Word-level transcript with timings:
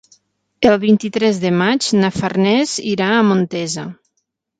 El 0.69 0.77
vint-i-tres 0.83 1.41
de 1.43 1.51
maig 1.57 1.89
na 1.99 2.09
Farners 2.15 2.73
irà 2.95 3.11
a 3.17 3.21
Montesa. 3.29 3.85